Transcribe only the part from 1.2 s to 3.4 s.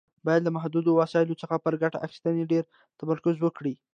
څخه پر ګټې اخیستنې ډېر تمرکز